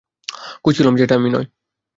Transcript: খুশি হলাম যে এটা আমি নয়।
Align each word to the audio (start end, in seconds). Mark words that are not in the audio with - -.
খুশি 0.63 0.79
হলাম 0.81 0.95
যে 0.95 1.03
এটা 1.03 1.15
আমি 1.15 1.29
নয়। 1.29 1.47